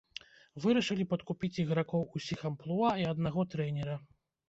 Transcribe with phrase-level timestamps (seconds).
[0.63, 4.05] Вырашылі падкупіць ігракоў усіх амплуа і аднаго трэнера.